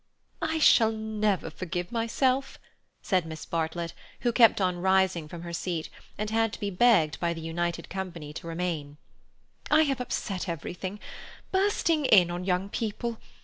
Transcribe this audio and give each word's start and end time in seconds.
"I 0.41 0.57
shall 0.57 0.91
never 0.91 1.51
forgive 1.51 1.91
myself," 1.91 2.57
said 3.03 3.23
Miss 3.27 3.45
Bartlett, 3.45 3.93
who 4.21 4.31
kept 4.31 4.59
on 4.59 4.79
rising 4.79 5.27
from 5.27 5.43
her 5.43 5.53
seat, 5.53 5.89
and 6.17 6.31
had 6.31 6.51
to 6.53 6.59
be 6.59 6.71
begged 6.71 7.19
by 7.19 7.35
the 7.35 7.41
united 7.41 7.87
company 7.87 8.33
to 8.33 8.47
remain. 8.47 8.97
"I 9.69 9.83
have 9.83 10.01
upset 10.01 10.49
everything. 10.49 10.99
Bursting 11.51 12.05
in 12.05 12.31
on 12.31 12.45
young 12.45 12.67
people! 12.67 13.19